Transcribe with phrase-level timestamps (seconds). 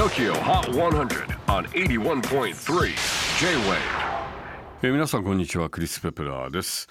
[0.00, 2.54] TOKYO HOT 100 on 81.3
[3.38, 3.76] J-WAVE.
[4.82, 6.88] えー皆さんこんにちはクリス・ペプラーです、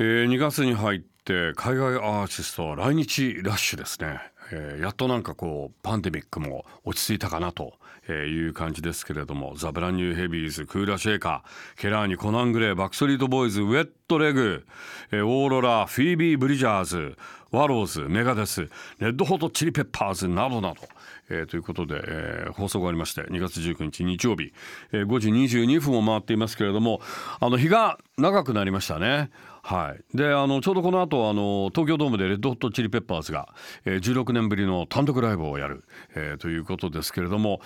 [0.00, 4.18] えー2月に入って海外アーティストは来日ラッシュですね、
[4.52, 7.74] えーやっとなんかこうパンデミックも落ち着いたかなと
[8.08, 14.64] いう感じですけれどもザ・ブランニューヘビーズクーラ・シェイカーケラーニコナン・グレーバックストリート・ボーイズウェット・レグ、
[15.10, 17.16] えーオーロラフィービー・ブリジャーズ
[17.50, 18.68] ワローズメガデス
[18.98, 20.82] レッドホット・チリ・ペッパーズなどなど
[21.28, 24.52] えーということで、えー放送がありまして2月19日日曜日、
[24.92, 27.00] えー5時22分を回っていますけれども
[27.40, 29.30] あの日が長くなりましたね。
[29.66, 33.52] はい、であのちょうどこの後あの東京ドームでレッドホットチリペッパーズが、
[33.84, 35.82] えー16年ぶりの単独ライブをやる、
[36.14, 37.60] えーということですけれども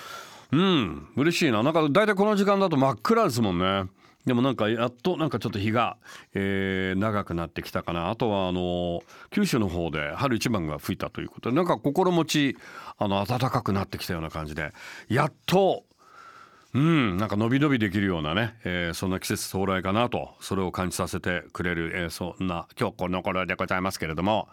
[0.51, 1.63] うん嬉しいな。
[1.63, 3.85] なんか大体この時間だと真っ暗ですもんね。
[4.25, 5.99] でもなんかやっとなんかちょっと日が、
[6.33, 8.09] えー長くなってきたかな。
[8.09, 12.57] あとはあの九州の方で春一番が吹いたということでなんか心持ち
[12.97, 14.73] あの暖かくなってきたような感じで
[15.11, 15.85] やっと
[16.73, 24.49] うんなんか伸び伸びできるようなね、えーそんな季節到来かなとそれを感じさせてくれる、えーそんな今日この頃でございますけれども、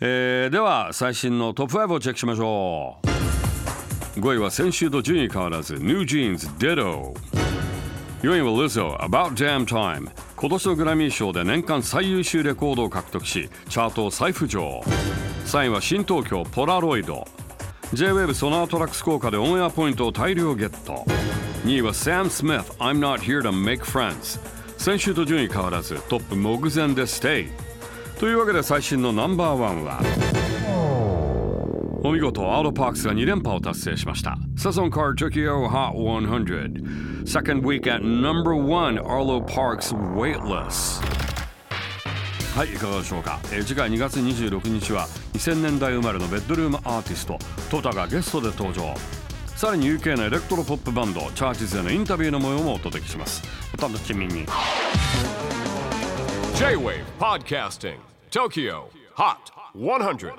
[0.00, 4.20] えーでは最新のトップ5をチェックしましょう。
[4.20, 7.14] 5位は先週と順位変わらず New Jeans Ditto
[8.20, 14.82] 4位は Lizzo About Damn Time 今年のグラミー賞で年間最優秀レコードを獲得しチャートを再浮上。
[15.46, 17.26] 3位は新東京ポラロイド
[17.94, 21.04] J-WAVE ソナートラックス効果でオンエアポイントを大量ゲット
[21.64, 24.40] 2位は Sam Smith I'm Not Here to Make Friends
[24.78, 27.50] 先週と順位変わらずトップ目前で Stay
[28.18, 30.00] というわけで最新のナンバーワンは
[32.02, 41.00] お見事アウトパークスが2連覇を達成しましたサソンカー Tokyo Hot 100 Second week at number one Arlo Parks Weightless
[42.54, 47.38] はいいかがでしょうか、えー次回2月26日は2000年代生まれのベッドルームアーティスト
[47.70, 48.94] トタがゲストで登場。
[49.56, 53.42] さらに UK のエレクトロポップバンドチャーチズへのインタビューの模様もお届けします。
[53.78, 54.44] お楽しみに。
[56.56, 57.96] J-WAVE PODCASTING
[58.30, 58.82] TOKYO
[59.16, 59.36] HOT
[59.74, 60.32] 100